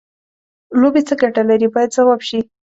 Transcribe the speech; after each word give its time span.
لوبې 0.79 1.01
څه 1.07 1.13
ګټه 1.21 1.41
لري 1.49 1.67
باید 1.73 1.95
ځواب 1.95 2.21
شي. 2.27 2.39